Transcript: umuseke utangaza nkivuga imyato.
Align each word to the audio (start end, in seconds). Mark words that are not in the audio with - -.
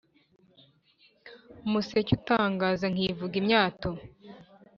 umuseke 1.65 2.11
utangaza 2.19 2.85
nkivuga 2.93 3.35
imyato. 3.41 3.89